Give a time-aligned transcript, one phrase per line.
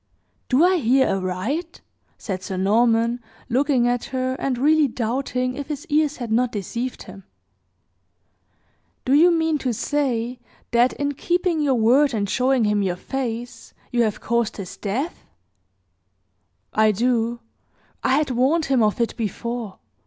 [0.49, 1.79] "Do I hear aright?"
[2.17, 3.19] said Sir Norman,
[3.49, 7.23] looking at her, and really doubting if his ears had not deceived him.
[9.05, 10.39] "Do you mean to say
[10.71, 15.27] that, in keeping your word and showing him your face, you have caused his death?"
[16.73, 17.39] "I do.
[18.03, 19.77] I had warned him of it before.